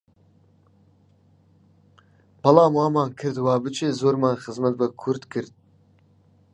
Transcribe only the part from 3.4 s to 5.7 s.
وا بچێ، زۆرمان خزمەت بە کورد کرد